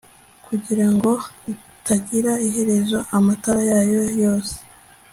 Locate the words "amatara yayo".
3.17-4.01